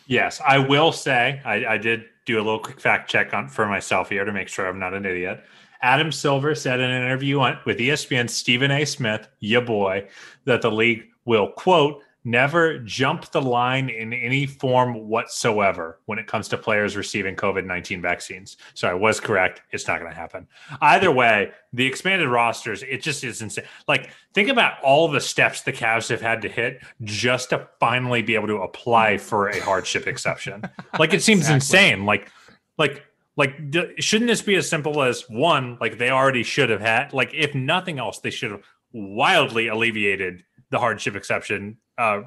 [0.08, 3.68] Yes, I will say I, I did do a little quick fact check on for
[3.68, 5.44] myself here to make sure I'm not an idiot.
[5.82, 8.86] Adam Silver said in an interview on, with ESPN Stephen A.
[8.86, 10.08] Smith, ya boy,
[10.46, 16.28] that the league will quote never jump the line in any form whatsoever when it
[16.28, 18.58] comes to players receiving COVID 19 vaccines.
[18.74, 19.62] So I was correct.
[19.72, 20.48] It's not going to happen.
[20.82, 23.66] Either way, the expanded rosters, it just is insane.
[23.88, 28.22] Like, think about all the steps the Cavs have had to hit just to finally
[28.22, 30.64] be able to apply for a hardship exception.
[30.98, 32.06] Like, it seems insane.
[32.06, 32.32] Like,
[32.78, 33.06] like,
[33.38, 33.58] like,
[34.00, 35.78] shouldn't this be as simple as one?
[35.80, 40.44] Like, they already should have had, like, if nothing else, they should have wildly alleviated
[40.72, 42.22] the hardship exception uh,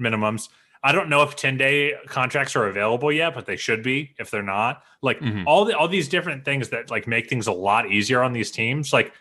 [0.00, 0.48] minimums.
[0.82, 4.30] I don't know if 10 day contracts are available yet, but they should be if
[4.30, 4.82] they're not.
[5.02, 5.44] Like Mhm.
[5.46, 8.50] all the all these different things that like make things a lot easier on these
[8.50, 8.92] teams.
[8.92, 9.12] Like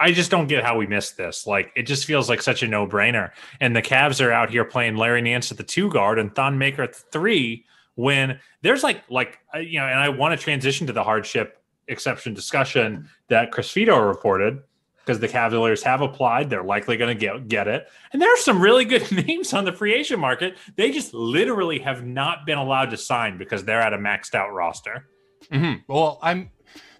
[0.00, 1.46] I just don't get how we missed this.
[1.46, 3.30] Like it just feels like such a no brainer.
[3.60, 6.56] And the Cavs are out here playing Larry Nance at the two guard and Thon
[6.58, 10.42] Maker at the three when there's like like uh, you know, and I want to
[10.42, 14.62] transition to the hardship exception discussion that Chris Fedor reported
[15.08, 16.50] because the Cavaliers have applied.
[16.50, 17.88] They're likely going to get get it.
[18.12, 20.58] And there are some really good names on the free agent market.
[20.76, 24.52] They just literally have not been allowed to sign because they're at a maxed out
[24.52, 25.06] roster.
[25.50, 26.50] hmm Well, I'm.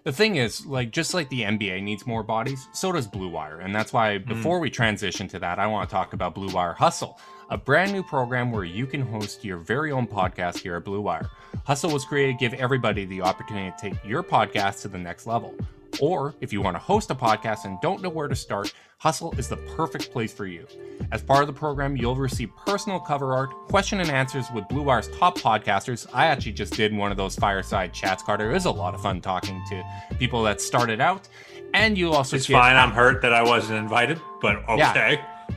[0.05, 3.59] The thing is, like, just like the NBA needs more bodies, so does Blue Wire,
[3.59, 6.73] and that's why before we transition to that, I want to talk about Blue Wire
[6.73, 10.85] Hustle, a brand new program where you can host your very own podcast here at
[10.85, 11.29] Blue Wire.
[11.65, 15.25] Hustle was created to give everybody the opportunity to take your podcast to the next
[15.27, 15.55] level.
[15.99, 19.33] Or if you want to host a podcast and don't know where to start, Hustle
[19.39, 20.67] is the perfect place for you.
[21.11, 24.83] As part of the program, you'll receive personal cover art, question and answers with Blue
[24.83, 26.05] Wire's top podcasters.
[26.13, 28.49] I actually just did one of those fireside chats, Carter.
[28.51, 29.83] It was a lot of fun talking to
[30.19, 31.27] people that started out.
[31.73, 32.75] And you also It's get- fine.
[32.75, 34.93] I'm hurt that I wasn't invited, but Yeah.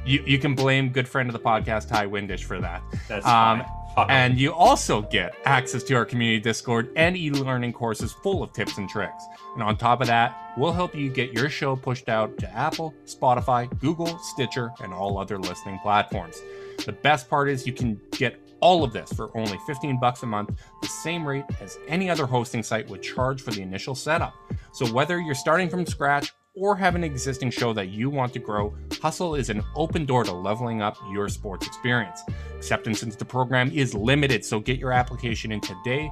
[0.05, 2.83] You, you can blame good friend of the podcast, Ty Windish, for that.
[3.09, 3.61] That's Um,
[3.95, 4.07] fine.
[4.09, 8.51] And you also get access to our community Discord and e learning courses full of
[8.55, 9.23] tips and tricks.
[9.55, 12.95] And on top of that, we'll help you get your show pushed out to Apple,
[13.05, 16.41] Spotify, Google, Stitcher, and all other listening platforms.
[16.87, 20.27] The best part is you can get all of this for only 15 bucks a
[20.27, 24.33] month, the same rate as any other hosting site would charge for the initial setup.
[24.73, 28.39] So whether you're starting from scratch or have an existing show that you want to
[28.39, 32.21] grow, Hustle is an open door to leveling up your sports experience.
[32.57, 36.11] Acceptance into the program is limited, so get your application in today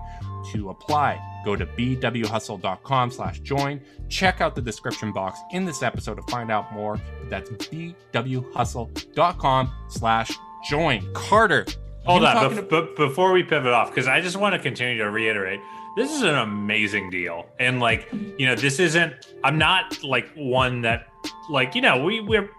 [0.52, 1.20] to apply.
[1.44, 3.80] Go to bwhustle.com slash join.
[4.08, 6.98] Check out the description box in this episode to find out more.
[7.28, 10.30] That's bwhustle.com slash
[10.68, 11.12] join.
[11.12, 11.66] Carter.
[12.06, 15.10] Hold on, bef- to- before we pivot off, because I just want to continue to
[15.10, 15.60] reiterate
[15.96, 17.46] this is an amazing deal.
[17.58, 21.08] And like, you know, this isn't I'm not like one that
[21.48, 22.50] like, you know, we we're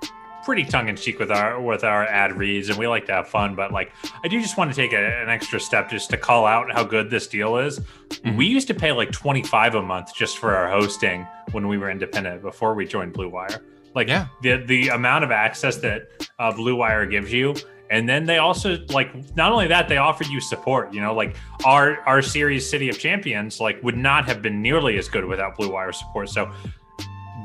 [0.43, 3.27] pretty tongue in cheek with our with our ad reads and we like to have
[3.27, 3.91] fun, but like
[4.23, 6.83] I do just want to take a, an extra step just to call out how
[6.83, 7.79] good this deal is.
[7.79, 8.37] Mm-hmm.
[8.37, 11.89] We used to pay like 25 a month just for our hosting when we were
[11.89, 13.63] independent before we joined Blue Wire.
[13.93, 14.27] Like yeah.
[14.41, 16.07] the the amount of access that
[16.39, 17.55] uh, Blue Wire gives you
[17.91, 21.35] and then they also like not only that they offered you support you know like
[21.65, 25.55] our our series city of champions like would not have been nearly as good without
[25.57, 26.29] blue wire support.
[26.29, 26.51] So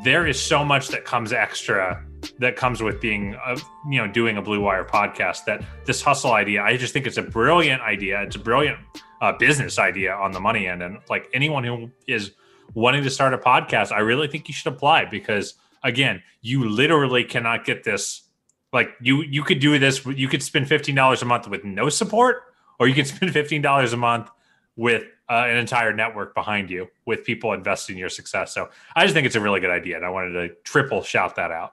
[0.04, 2.02] there is so much that comes extra
[2.38, 3.56] that comes with being a,
[3.90, 7.18] you know doing a blue wire podcast that this hustle idea i just think it's
[7.18, 8.22] a brilliant idea.
[8.22, 8.78] It's a brilliant
[9.20, 10.82] uh, business idea on the money end.
[10.82, 12.32] And like anyone who is
[12.74, 17.24] wanting to start a podcast i really think you should apply because again you literally
[17.24, 18.25] cannot get this
[18.72, 20.04] like you you could do this.
[20.04, 22.42] You could spend fifteen dollars a month with no support,
[22.78, 24.30] or you could spend fifteen dollars a month
[24.76, 28.52] with uh, an entire network behind you with people investing in your success.
[28.52, 31.36] So I just think it's a really good idea, and I wanted to triple shout
[31.36, 31.72] that out.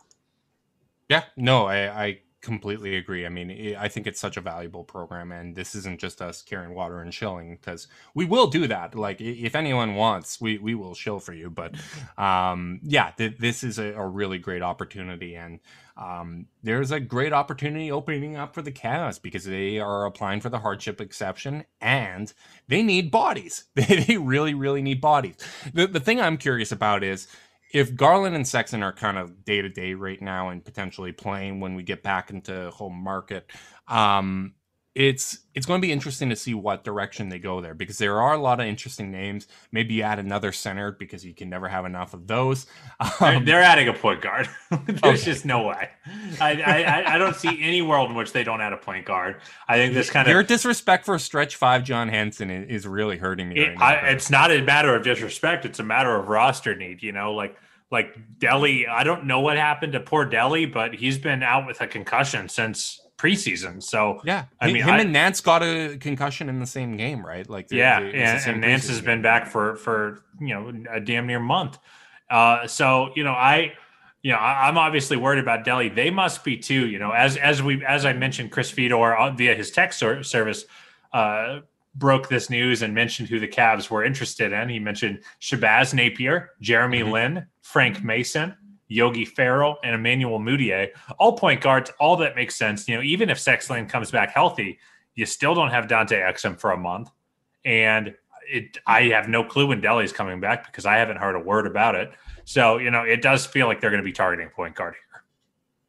[1.10, 3.26] Yeah, no, I, I completely agree.
[3.26, 6.76] I mean, I think it's such a valuable program, and this isn't just us carrying
[6.76, 8.96] water and shilling because we will do that.
[8.96, 11.50] Like, if anyone wants, we we will shill for you.
[11.50, 11.76] But
[12.18, 15.60] um, yeah, th- this is a, a, really great opportunity, and
[15.96, 20.50] um, there's a great opportunity opening up for the Cavs because they are applying for
[20.50, 22.34] the hardship exception, and
[22.68, 23.66] they need bodies.
[23.76, 25.36] they really, really need bodies.
[25.74, 27.28] The the thing I'm curious about is
[27.74, 31.60] if Garland and Sexton are kind of day to day right now and potentially playing
[31.60, 33.52] when we get back into home market,
[33.88, 34.54] um,
[34.96, 38.22] it's it's going to be interesting to see what direction they go there because there
[38.22, 39.48] are a lot of interesting names.
[39.72, 42.68] Maybe add another center because you can never have enough of those.
[43.20, 44.48] Um, they're adding a point guard.
[44.86, 45.18] There's okay.
[45.18, 45.90] just no way.
[46.40, 49.42] I, I I don't see any world in which they don't add a point guard.
[49.68, 53.50] I think this kind of your disrespect for stretch five John Henson is really hurting
[53.50, 53.60] me.
[53.60, 55.66] It, right now, I, it's not a matter of disrespect.
[55.66, 57.02] It's a matter of roster need.
[57.02, 57.58] You know, like
[57.92, 58.88] like Delly.
[58.88, 62.50] I don't know what happened to poor Delly, but he's been out with a concussion
[62.50, 63.82] since preseason.
[63.82, 67.26] So yeah, I mean, him I, and Nance got a concussion in the same game,
[67.26, 67.50] right?
[67.50, 69.06] Like yeah, and, and Nance has game.
[69.06, 71.80] been back for for you know a damn near month.
[72.30, 73.74] Uh, so you know, I
[74.22, 75.94] you know, I, am obviously worried about Delly.
[75.94, 76.88] They must be too.
[76.88, 80.66] You know, as as we as I mentioned, Chris Fedor uh, via his text service.
[81.12, 81.60] Uh,
[81.96, 84.68] broke this news and mentioned who the Cavs were interested in.
[84.68, 87.12] He mentioned Shabazz Napier, Jeremy mm-hmm.
[87.12, 88.56] Lin, Frank Mason,
[88.94, 91.92] Yogi Ferrell, and Emmanuel Mudiay, all point guards.
[92.00, 92.88] All that makes sense.
[92.88, 94.80] You know, even if Sexton comes back healthy,
[95.16, 97.10] you still don't have Dante Exum for a month,
[97.66, 98.14] and
[98.48, 98.78] it.
[98.86, 101.96] I have no clue when Delly's coming back because I haven't heard a word about
[101.96, 102.12] it.
[102.46, 105.24] So you know, it does feel like they're going to be targeting point guard here.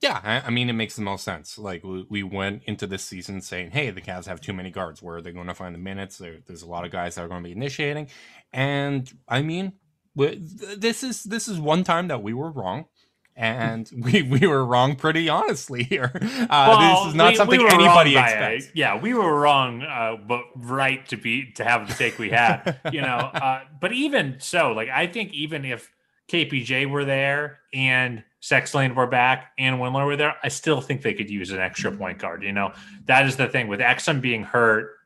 [0.00, 1.56] Yeah, I, I, mean, it makes the most sense.
[1.56, 5.02] Like we, we, went into this season saying, "Hey, the Cavs have too many guards.
[5.02, 6.18] Where are they going to find the minutes?
[6.18, 8.08] There, there's a lot of guys that are going to be initiating."
[8.52, 9.72] And I mean,
[10.14, 12.86] this is this is one time that we were wrong
[13.36, 16.12] and we we were wrong pretty honestly here.
[16.14, 18.68] Uh, well, this is not we, something we anybody expects.
[18.74, 22.78] yeah, we were wrong, uh, but right to be to have the take we had.
[22.92, 25.90] you know, uh, but even so, like I think even if
[26.28, 31.14] KPJ were there and Sexland were back and Windler were there, I still think they
[31.14, 32.42] could use an extra point guard.
[32.42, 32.72] You know,
[33.06, 34.96] that is the thing with Exum being hurt.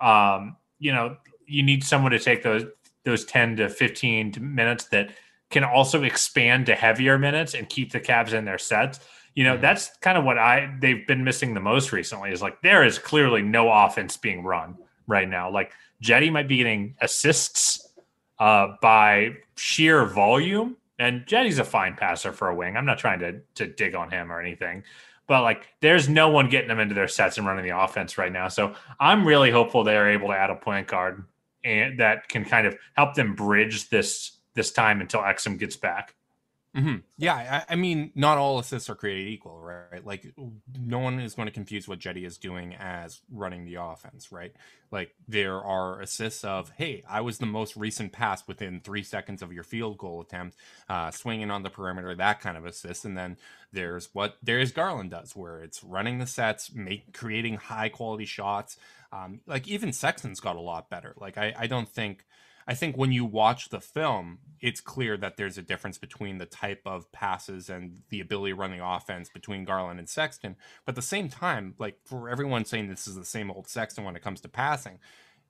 [0.00, 2.64] Um, you know, you need someone to take those
[3.04, 5.10] those 10 to 15 minutes that
[5.50, 9.00] can also expand to heavier minutes and keep the Cavs in their sets.
[9.34, 9.62] You know, mm-hmm.
[9.62, 12.98] that's kind of what I they've been missing the most recently is like there is
[12.98, 15.50] clearly no offense being run right now.
[15.50, 17.88] Like Cedi might be getting assists
[18.38, 22.76] uh, by sheer volume, and Cedi's a fine passer for a wing.
[22.76, 24.82] I'm not trying to to dig on him or anything,
[25.26, 28.32] but like there's no one getting them into their sets and running the offense right
[28.32, 28.48] now.
[28.48, 31.24] So I'm really hopeful they're able to add a point guard
[31.64, 36.16] and that can kind of help them bridge this this time until Exum gets back.
[36.76, 36.96] Mm-hmm.
[37.16, 40.04] Yeah, I, I, mean, not all assists are created equal, right?
[40.04, 40.34] Like,
[40.78, 44.52] no one is going to confuse what Cedi is doing as running the offense, right?
[44.90, 49.42] Like, there are assists of, hey, I was the most recent pass within three seconds
[49.42, 53.04] of your field goal attempt, uh, swinging on the perimeter, that kind of assist.
[53.04, 53.38] And then
[53.72, 58.76] there's what Darius Garland does, where it's running the sets, make creating high quality shots.
[59.10, 61.14] Um, like, even Sexton's got a lot better.
[61.16, 62.26] Like, I, I don't think
[62.68, 66.44] I think when you watch the film, it's clear that there's a difference between the
[66.44, 70.54] type of passes and the ability to run the offense between Garland and Sexton.
[70.84, 74.04] But at the same time, like for everyone saying this is the same old Sexton
[74.04, 74.98] when it comes to passing,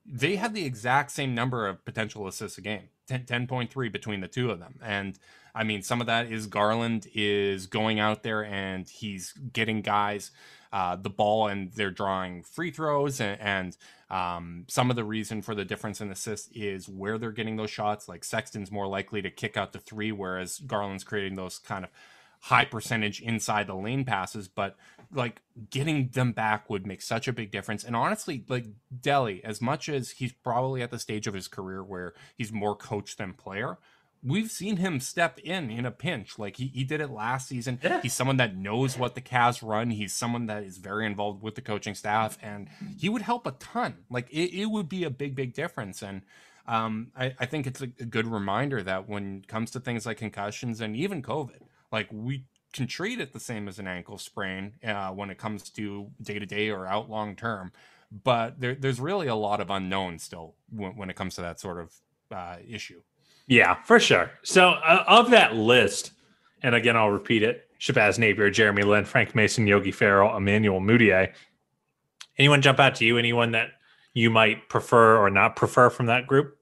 [0.07, 4.29] they had the exact same number of potential assists a game 10, 10.3 between the
[4.29, 4.79] two of them.
[4.83, 5.19] And
[5.55, 10.31] I mean, some of that is Garland is going out there and he's getting guys
[10.73, 13.21] uh, the ball and they're drawing free throws.
[13.21, 13.77] And, and
[14.11, 17.71] um, some of the reason for the difference in assists is where they're getting those
[17.71, 18.09] shots.
[18.09, 21.91] Like Sexton's more likely to kick out the three, whereas Garland's creating those kind of
[22.41, 24.77] high percentage inside the lane passes, but
[25.13, 25.41] like
[25.71, 27.85] getting them back would make such a big difference.
[27.85, 31.83] And honestly, like Delly, as much as he's probably at the stage of his career
[31.83, 33.79] where he's more coach than player,
[34.23, 36.39] we've seen him step in in a pinch.
[36.39, 37.79] Like he, he did it last season.
[37.83, 38.01] Yeah.
[38.03, 39.91] He's someone that knows what the Cavs run.
[39.91, 42.69] He's someone that is very involved with the coaching staff, and
[42.99, 44.05] he would help a ton.
[44.11, 46.03] Like it, it would be a big, big difference.
[46.03, 46.23] And
[46.67, 50.05] um, I, I think it's a, a good reminder that when it comes to things
[50.05, 54.19] like concussions and even COVID, like we can treat it the same as an ankle
[54.19, 57.73] sprain uh, when it comes to day to day or out long term.
[58.25, 61.61] But there, there's really a lot of unknown still when, when it comes to that
[61.61, 61.93] sort of
[62.31, 63.03] uh, issue.
[63.47, 64.31] Yeah, for sure.
[64.43, 66.13] So uh, of that list,
[66.63, 71.33] and again, I'll repeat it: Shabazz Napier, Jeremy Lin, Frank Mason, Yogi Ferrell, Emmanuel Mudiay.
[72.37, 73.19] Anyone jump out to you?
[73.19, 73.71] Anyone that
[74.13, 76.58] you might prefer or not prefer from that group?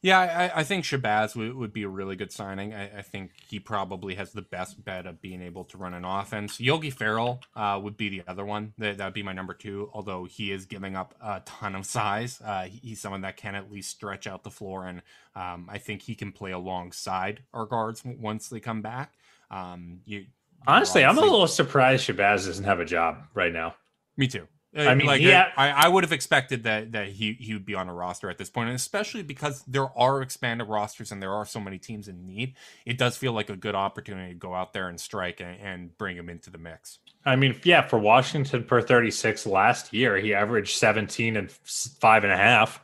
[0.00, 0.20] Yeah,
[0.54, 2.72] I, I think Shabazz would, would, be a really good signing.
[2.72, 6.04] I, I, think he probably has the best bet of being able to run an
[6.04, 6.60] offense.
[6.60, 8.74] Yogi Ferrell uh, would be the other one.
[8.78, 12.40] That would be my number two, although he is giving up a ton of size.
[12.44, 15.02] Uh, he's someone that can at least stretch out the floor, and
[15.34, 19.14] um, I think he can play alongside our guards once they come back.
[19.50, 20.26] Um, you,
[20.66, 23.74] Honestly, I'm a little surprised Shabazz doesn't have a job right now.
[24.16, 24.46] Me too.
[24.76, 27.64] I mean, like yeah, uh, I, I, would have expected that that he he would
[27.64, 31.22] be on a roster at this point, and especially because there are expanded rosters and
[31.22, 32.54] there are so many teams in need.
[32.84, 35.96] It does feel like a good opportunity to go out there and strike and, and
[35.96, 36.98] bring him into the mix.
[37.24, 42.24] I mean, yeah, for Washington per thirty six last year, he averaged seventeen and five
[42.24, 42.82] and a half.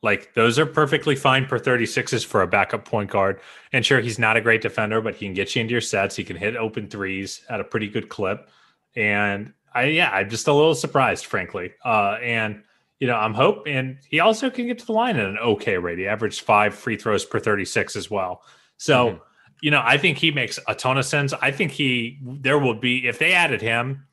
[0.00, 3.40] Like those are perfectly fine per 36s for a backup point guard.
[3.72, 6.14] And sure, he's not a great defender, but he can get you into your sets.
[6.14, 8.50] He can hit open threes at a pretty good clip.
[8.94, 11.72] And I yeah, I'm just a little surprised, frankly.
[11.84, 12.62] Uh, and
[13.00, 15.78] you know, I'm hope, and he also can get to the line at an okay
[15.78, 15.98] rate.
[15.98, 18.42] He averaged five free throws per 36 as well.
[18.76, 19.18] So, mm-hmm.
[19.62, 21.32] you know, I think he makes a ton of sense.
[21.32, 24.06] I think he there will be if they added him,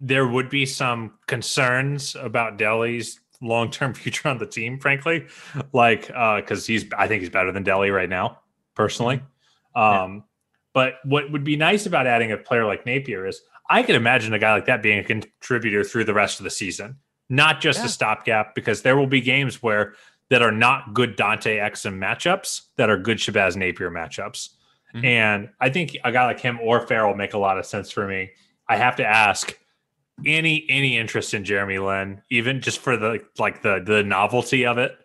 [0.00, 5.26] there would be some concerns about Delly's long-term future on the team, frankly.
[5.72, 8.40] Like uh because he's I think he's better than Delly right now,
[8.74, 9.22] personally.
[9.76, 9.80] Mm-hmm.
[9.80, 10.20] Um yeah.
[10.72, 14.32] but what would be nice about adding a player like Napier is I can imagine
[14.34, 16.96] a guy like that being a contributor through the rest of the season,
[17.28, 17.86] not just yeah.
[17.86, 19.94] a stopgap, because there will be games where
[20.30, 24.50] that are not good Dante Exum matchups that are good Shabazz Napier matchups.
[24.94, 25.04] Mm-hmm.
[25.04, 28.06] And I think a guy like him or Ferrell make a lot of sense for
[28.06, 28.30] me.
[28.68, 29.58] I have to ask
[30.24, 34.78] any any interest in Jeremy Lin, even just for the like the the novelty of
[34.78, 34.96] it.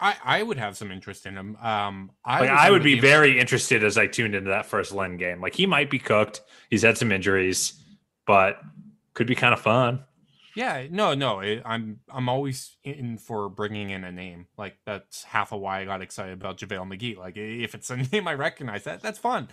[0.00, 1.56] I, I would have some interest in him.
[1.56, 5.16] Um, I, like, I would be very interested as I tuned into that first Lin
[5.18, 5.40] game.
[5.40, 6.40] Like he might be cooked.
[6.70, 7.74] He's had some injuries,
[8.26, 8.60] but
[9.14, 10.04] could be kind of fun.
[10.54, 11.40] Yeah, no, no.
[11.40, 14.46] It, I'm I'm always in for bringing in a name.
[14.58, 17.16] Like that's half of why I got excited about JaVale McGee.
[17.16, 19.48] Like if it's a name I recognize, that that's fun.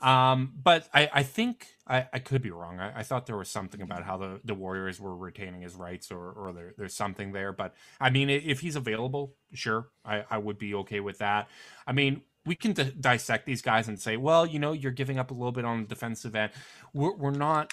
[0.00, 2.80] Um, but I I think I, I could be wrong.
[2.80, 6.10] I, I thought there was something about how the, the Warriors were retaining his rights,
[6.12, 7.52] or or there, there's something there.
[7.52, 11.48] But I mean, if he's available, sure, I I would be okay with that.
[11.86, 15.18] I mean, we can d- dissect these guys and say, well, you know, you're giving
[15.18, 16.52] up a little bit on the defensive end.
[16.92, 17.72] We're, we're not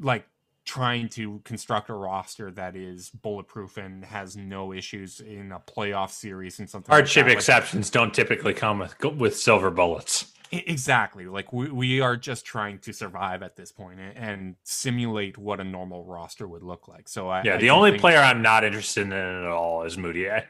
[0.00, 0.26] like
[0.68, 6.10] trying to construct a roster that is bulletproof and has no issues in a playoff
[6.10, 6.92] series and something.
[6.92, 10.30] Hardship like exceptions don't typically come with with silver bullets.
[10.52, 11.24] Exactly.
[11.24, 15.58] Like we, we are just trying to survive at this point and, and simulate what
[15.58, 17.08] a normal roster would look like.
[17.08, 20.40] So I, yeah, I the only player I'm not interested in at all is Mudiay,
[20.40, 20.44] eh,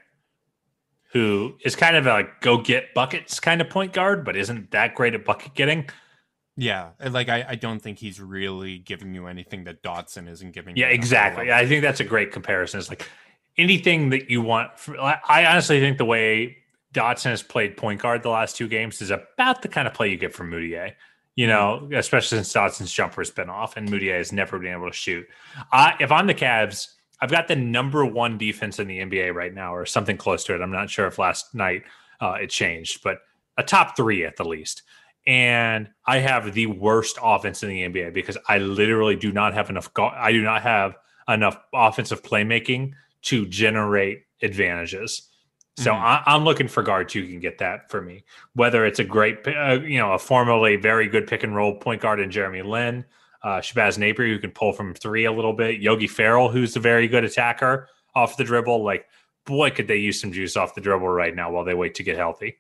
[1.13, 4.97] who is kind of a go get buckets kind of point guard, but isn't that
[4.97, 5.89] great at bucket getting.
[6.61, 10.77] Yeah, like I, I don't think he's really giving you anything that Dotson isn't giving.
[10.77, 11.53] Yeah, exactly.
[11.53, 12.81] I think that's a great comparison.
[12.81, 13.09] It's like
[13.57, 14.77] anything that you want.
[14.77, 16.57] For, I honestly think the way
[16.93, 20.11] Dotson has played point guard the last two games is about the kind of play
[20.11, 20.95] you get from Mudiay.
[21.37, 24.91] You know, especially since Dotson's jumper has been off and Mudiay has never been able
[24.91, 25.25] to shoot.
[25.73, 26.89] Uh, if I'm the Cavs,
[27.21, 30.57] I've got the number one defense in the NBA right now, or something close to
[30.57, 30.61] it.
[30.61, 31.85] I'm not sure if last night
[32.21, 33.19] uh, it changed, but
[33.57, 34.83] a top three at the least
[35.29, 39.69] and I have the worst offense in the NBA because I literally do not have
[39.69, 39.93] enough.
[39.93, 40.97] Go- I do not have
[41.29, 42.93] enough offensive playmaking
[43.25, 45.29] to generate advantages.
[45.77, 46.01] So Mhm.
[46.01, 48.25] I, I'm looking for guards who can get that for me.
[48.55, 52.01] Whether it's a great, uh, you know, a formerly very good pick and roll point
[52.01, 53.05] guard in Jeremy Lin,
[53.43, 56.81] uh, Shabazz Napier who can pull from three a little bit, Yogi Ferrell who's a
[56.81, 58.83] very good attacker off the dribble.
[58.83, 59.07] Like,
[59.45, 62.03] boy, could they use some juice off the dribble right now while they wait to
[62.03, 62.57] get healthy.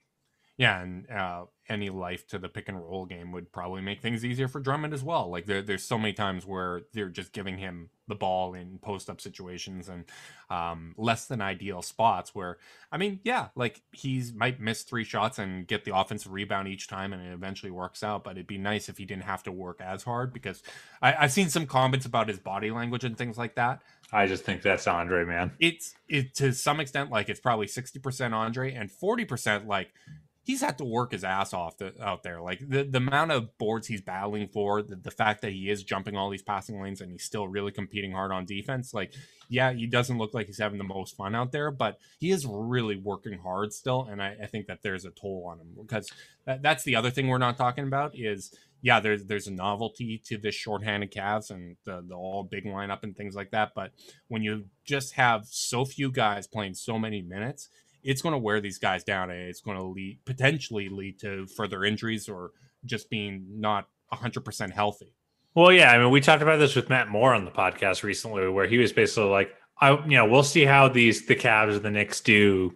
[0.58, 4.24] Yeah, and uh, any life to the pick and roll game would probably make things
[4.24, 5.30] easier for Drummond as well.
[5.30, 9.10] Like there, there's so many times where they're just giving him the ball in post
[9.10, 10.04] up situations and
[10.50, 12.34] um, less than ideal spots.
[12.34, 12.58] Where
[12.90, 16.88] I mean, yeah, like he's might miss three shots and get the offensive rebound each
[16.88, 18.24] time, and it eventually works out.
[18.24, 20.62] But it'd be nice if he didn't have to work as hard because
[21.02, 23.82] I, I've seen some comments about his body language and things like that.
[24.10, 25.52] I just think that's Andre, man.
[25.60, 29.92] It's it to some extent like it's probably sixty percent Andre and forty percent like
[30.48, 32.40] he's had to work his ass off the, out there.
[32.40, 35.84] Like the, the amount of boards he's battling for, the, the fact that he is
[35.84, 38.94] jumping all these passing lanes and he's still really competing hard on defense.
[38.94, 39.12] Like,
[39.50, 42.46] yeah, he doesn't look like he's having the most fun out there, but he is
[42.46, 44.08] really working hard still.
[44.10, 46.10] And I, I think that there's a toll on him because
[46.46, 50.22] that, that's the other thing we're not talking about is yeah, there's there's a novelty
[50.26, 53.72] to this shorthanded Cavs and the, the all big lineup and things like that.
[53.74, 53.90] But
[54.28, 57.68] when you just have so few guys playing so many minutes,
[58.02, 61.46] it's going to wear these guys down and it's going to lead potentially lead to
[61.46, 62.52] further injuries or
[62.84, 65.14] just being not 100% healthy.
[65.54, 68.48] Well, yeah, I mean, we talked about this with Matt Moore on the podcast recently,
[68.48, 71.82] where he was basically like, "I, you know, we'll see how these the Cavs and
[71.82, 72.74] the Knicks do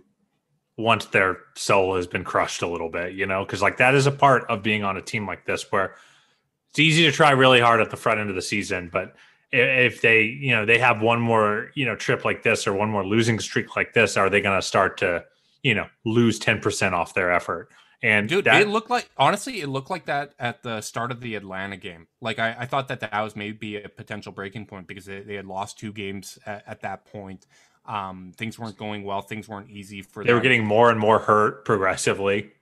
[0.77, 4.07] once their soul has been crushed a little bit, you know, because like that is
[4.07, 5.95] a part of being on a team like this where
[6.71, 9.15] it's easy to try really hard at the front end of the season, but
[9.53, 12.89] if they, you know, they have one more, you know, trip like this or one
[12.91, 15.25] more losing streak like this, are they going to start to,
[15.63, 17.69] you know, lose ten percent off their effort?
[18.05, 21.21] And Dude, that, it looked like honestly, it looked like that at the start of
[21.21, 22.09] the Atlanta game.
[22.21, 25.35] Like I, I thought that that was maybe a potential breaking point because they, they
[25.35, 27.47] had lost two games at, at that point.
[27.87, 29.23] Um, things weren't going well.
[29.23, 30.29] Things weren't easy for them.
[30.29, 32.53] they were getting more and more hurt progressively.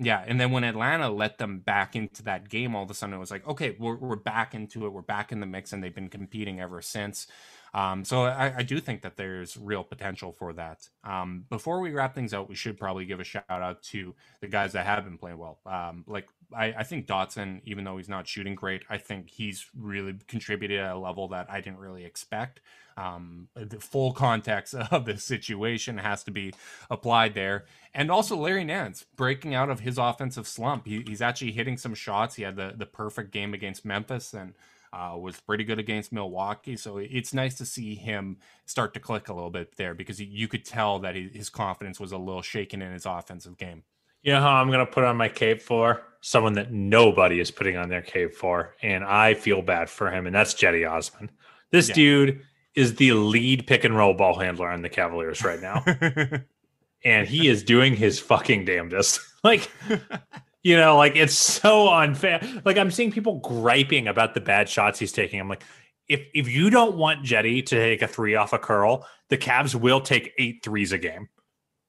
[0.00, 3.14] Yeah, and then when Atlanta let them back into that game, all of a sudden
[3.16, 4.92] it was like, okay, we're we're back into it.
[4.92, 7.26] We're back in the mix, and they've been competing ever since.
[7.74, 10.88] Um, so I, I do think that there's real potential for that.
[11.04, 14.48] Um, before we wrap things out, we should probably give a shout out to the
[14.48, 15.58] guys that have been playing well.
[15.66, 19.66] Um, like I, I think Dotson, even though he's not shooting great, I think he's
[19.76, 22.60] really contributed at a level that I didn't really expect.
[22.96, 26.52] Um, the full context of the situation has to be
[26.90, 27.66] applied there.
[27.94, 30.86] And also Larry Nance breaking out of his offensive slump.
[30.86, 32.34] He, he's actually hitting some shots.
[32.34, 34.54] He had the, the perfect game against Memphis and
[34.92, 36.76] uh, was pretty good against Milwaukee.
[36.76, 40.48] So it's nice to see him start to click a little bit there because you
[40.48, 43.82] could tell that his confidence was a little shaken in his offensive game.
[44.22, 46.02] You know how I'm going to put on my cape for?
[46.20, 48.74] Someone that nobody is putting on their cape for.
[48.82, 50.26] And I feel bad for him.
[50.26, 51.30] And that's Cedi Osman.
[51.70, 51.94] This Yeah.
[51.94, 52.40] dude
[52.74, 55.84] is the lead pick and roll ball handler on the Cavaliers right now.
[57.04, 59.20] and he is doing his fucking damnedest.
[59.44, 59.70] like,
[60.68, 62.42] you know, like it's so unfair.
[62.66, 65.40] Like I'm seeing people griping about the bad shots he's taking.
[65.40, 65.64] I'm like,
[66.08, 69.74] if if you don't want Cedi to take a three off a curl, the Cavs
[69.74, 71.30] will take eight threes a game.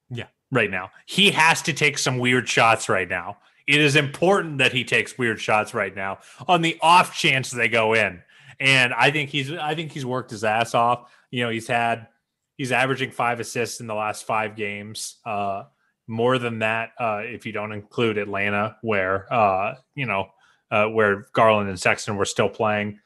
[0.09, 0.27] Yeah.
[0.49, 0.91] Right now.
[1.05, 3.39] He has to take some weird shots right now.
[3.67, 7.67] It is important that he takes weird shots right now on the off chance they
[7.67, 8.21] go in.
[8.61, 11.11] And I think he's I think he's worked his ass off.
[11.31, 12.07] You know, he's had
[12.57, 15.17] he's averaging five assists in the last five games.
[15.25, 15.63] Uh
[16.09, 20.27] more than that, uh, if you don't include Atlanta, where uh, you know,
[20.71, 22.99] uh, where Garland and Sexton were still playing.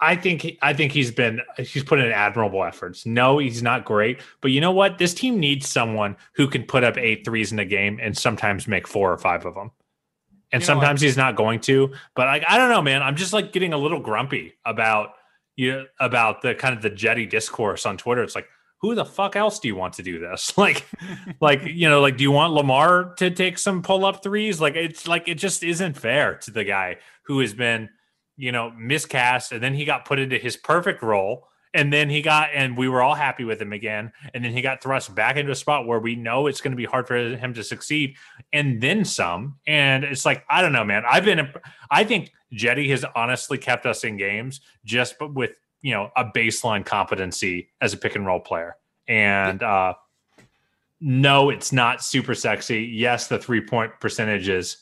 [0.00, 3.04] I think he- I think he's been he's put in admirable efforts.
[3.04, 4.98] No, he's not great, but you know what?
[4.98, 8.68] This team needs someone who can put up eight threes in a game and sometimes
[8.68, 9.72] make four or five of them.
[10.52, 11.92] And You sometimes he's not going to.
[12.14, 13.02] But like I don't know, man.
[13.02, 15.14] I'm just like getting a little grumpy about
[15.56, 18.22] you about the kind of the Cedi discourse on Twitter.
[18.22, 18.46] It's like,
[18.80, 20.52] who the fuck else do you want to do this?
[20.58, 20.86] Like,
[21.40, 24.60] like you know, like do you want Lamar to take some pull up threes?
[24.60, 27.88] Like it's like it just isn't fair to the guy who has been
[28.38, 32.22] you know, miscast, and then he got put into his perfect role, and then he
[32.22, 35.36] got, and we were all happy with him again, and then he got thrust back
[35.36, 38.14] into a spot where we know it's going to be hard for him to succeed,
[38.52, 39.58] and then some.
[39.66, 41.02] And it's like I don't know, man.
[41.06, 41.52] I've been,
[41.90, 46.84] I think Cedi has honestly kept us in games just with you know a baseline
[46.84, 48.76] competency as a pick and roll player,
[49.06, 49.94] and uh
[51.00, 52.82] no, it's not super sexy.
[52.82, 54.78] Yes, the three point percentage is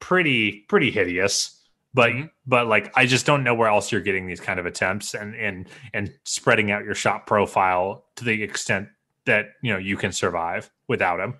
[0.00, 1.54] pretty pretty hideous
[1.94, 2.30] but Mhm.
[2.46, 5.34] but like I just don't know where else you're getting these kind of attempts and
[5.34, 8.88] and and spreading out your shot profile to the extent
[9.24, 11.34] that you know you can survive without him.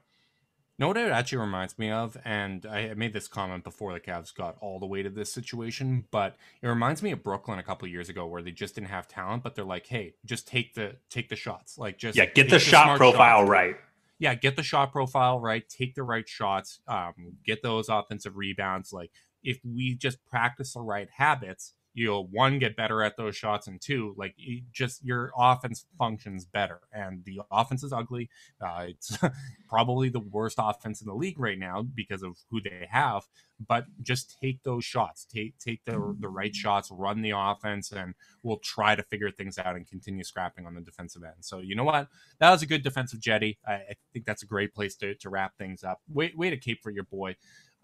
[0.79, 2.17] Know what it actually reminds me of?
[2.25, 6.05] And I made this comment before the Cavs got all the way to this situation,
[6.11, 8.89] but it reminds me of Brooklyn a couple of years ago where they just didn't
[8.89, 11.79] have talent, but they're like, hey, just take the take the shots.
[11.79, 13.51] Like just Yeah, get take the shot profile shots.
[13.51, 13.77] right.
[14.19, 18.93] yeah, get the shot profile right, take the right shots, um, get those offensive rebounds.
[18.93, 19.11] Like
[19.43, 23.81] if we just practice the right habits, you'll one get better at those shots and
[23.81, 24.37] two like
[24.73, 26.81] just your offense functions better.
[26.93, 28.31] And the offense is ugly.
[28.65, 29.19] Uh, it's
[29.69, 33.25] probably the worst offense in the league right now because of who they have.
[33.67, 35.25] But just take those shots.
[35.25, 39.59] Take take the, the right shots run the offense and we'll try to figure things
[39.59, 41.35] out and continue scrapping on the defensive end.
[41.41, 42.07] So you know what?
[42.39, 43.57] That was a good defensive Cedi.
[43.67, 46.01] I, I think that's a great place to, to wrap things up.
[46.09, 47.35] Way, way to cape for your boy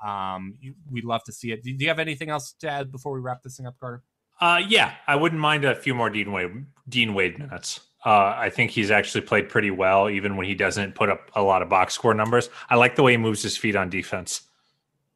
[0.05, 0.55] um,
[0.91, 1.63] we'd love to see it.
[1.63, 4.03] Do, you have anything else to add before we wrap this thing up, Carter?
[4.41, 7.81] Uh, yeah, I wouldn't mind a few more Dean Wade Dean Wade minutes.
[8.05, 11.43] Uh, I think he's actually played pretty well, even when he doesn't put up a
[11.43, 12.51] lot of box score numbers.
[12.69, 14.43] I like the way he moves his feet on defense.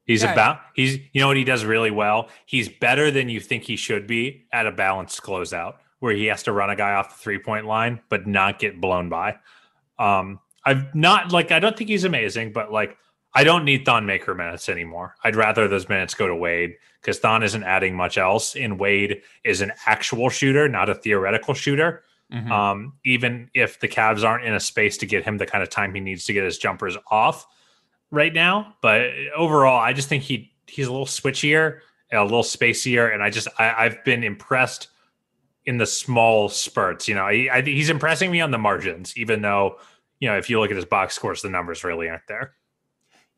[0.07, 2.30] He's yeah, about he's you know what he does really well.
[2.47, 6.45] He's better than you think he should be at a balanced closeout, where he has
[6.45, 9.36] to run a guy off the three point line but not get blown by.
[9.99, 12.97] Um, I've not like I don't think he's amazing, but like
[13.35, 15.14] I don't need Thon Maker minutes anymore.
[15.22, 19.22] I'd rather those minutes go to Wade because Thon isn't adding much else, and Wade
[19.45, 22.03] is an actual shooter, not a theoretical shooter.
[22.33, 22.53] Mm-hmm.
[22.53, 25.70] Um, even if the Cavs aren't in a space to get him the kind of
[25.70, 27.47] time he needs to get his jumpers off
[28.11, 31.81] right now, but overall, I just think he he's a little switchier,
[32.12, 34.89] a little spacier, and I just I, have been impressed
[35.64, 37.09] in the small spurts.
[37.09, 39.76] You know, he, I, he's impressing me on the margins, even though
[40.20, 42.55] you know if you look at his box scores, the numbers really aren't there.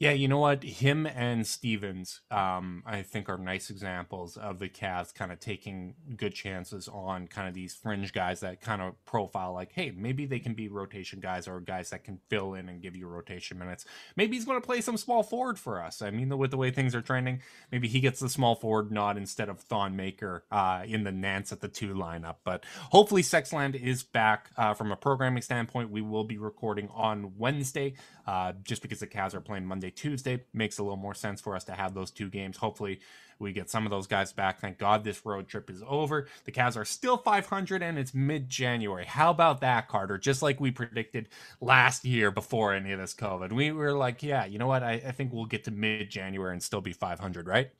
[0.01, 0.62] Yeah, you know what?
[0.62, 5.94] Him and Stevens, um, I think, are nice examples of the Cavs kind of taking
[6.16, 10.24] good chances on kind of these fringe guys that kind of profile like, hey, maybe
[10.24, 13.59] they can be rotation guys or guys that can fill in and give you rotation
[13.59, 13.84] minutes.
[14.16, 16.01] Maybe he's going to play some small forward for us.
[16.01, 19.18] I mean, with the way things are trending, maybe he gets the small forward nod
[19.18, 22.36] instead of Thon Maker uh, in the Nance at the two lineup.
[22.42, 25.90] But hopefully, Sexland is back uh, from a programming standpoint.
[25.90, 27.96] We will be recording on Wednesday
[28.26, 31.55] uh, just because the Cavs are playing Monday Tuesday makes a little more sense for
[31.55, 32.57] us to have those two games.
[32.57, 33.01] Hopefully,
[33.41, 34.61] we get some of those guys back.
[34.61, 36.28] Thank God this road trip is over.
[36.45, 39.07] The Cavs are still 500 and it's mid January.
[39.07, 40.18] How about that, Carter?
[40.18, 41.28] Just like we predicted
[41.61, 43.53] last year before any of this COVID.
[43.53, 44.82] We were like, yeah, you know what?
[44.82, 47.70] I, I think we'll get to mid January and still be 500, right?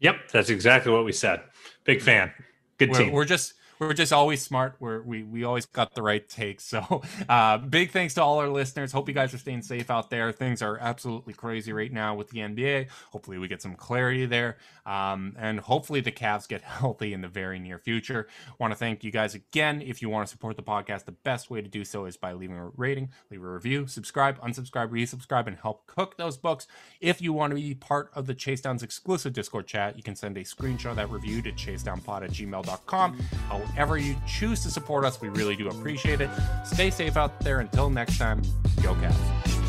[0.00, 1.42] Yep, that's exactly what we said.
[1.84, 2.32] Big fan.
[2.78, 3.12] Good we're, team.
[3.12, 4.76] We're just we're just always smart.
[4.78, 6.60] We're, we we always got the right take.
[6.60, 8.92] So uh, big thanks to all our listeners.
[8.92, 10.30] Hope you guys are staying safe out there.
[10.32, 12.88] Things are absolutely crazy right now with the NBA.
[13.10, 17.28] Hopefully we get some clarity there, um, and hopefully the Cavs get healthy in the
[17.28, 18.28] very near future.
[18.58, 19.80] Want to thank you guys again.
[19.80, 22.34] If you want to support the podcast, the best way to do so is by
[22.34, 26.66] leaving a rating, leave a review, subscribe, unsubscribe, resubscribe, and help cook those books.
[27.00, 30.14] If you want to be part of the Chase Downs exclusive Discord chat, you can
[30.14, 33.18] send a screenshot of that review to chasedownpod at gmail.com.
[33.48, 35.20] However, however you choose to support us.
[35.20, 36.30] We really do appreciate it.
[36.64, 37.60] Stay safe out there.
[37.60, 38.42] Until next time,
[38.82, 39.59] go Cavs.